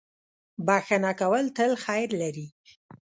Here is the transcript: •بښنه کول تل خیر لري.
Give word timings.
•بښنه 0.67 1.11
کول 1.21 1.45
تل 1.57 1.71
خیر 1.83 2.09
لري. 2.21 2.47